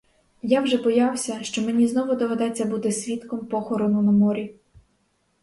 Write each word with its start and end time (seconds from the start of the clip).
Я 0.41 0.61
вже 0.61 0.77
боявся, 0.77 1.43
що 1.43 1.61
мені 1.61 1.87
знову 1.87 2.15
доведеться 2.15 2.65
бути 2.65 2.91
свідком 2.91 3.39
похорону 3.45 4.01
на 4.01 4.11
морі. 4.11 4.55